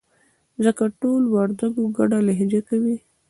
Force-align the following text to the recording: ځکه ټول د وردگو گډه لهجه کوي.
ځکه 0.63 0.83
ټول 0.99 1.21
د 1.29 1.31
وردگو 1.35 1.83
گډه 1.97 2.19
لهجه 2.27 2.61
کوي. 2.69 2.97